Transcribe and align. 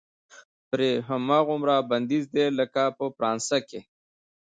پرې 0.69 0.91
هماغومره 1.09 1.75
بندیز 1.89 2.25
دی 2.35 2.45
لکه 2.59 2.83
په 2.97 3.05
فرانسه 3.15 3.57
کې. 3.69 3.79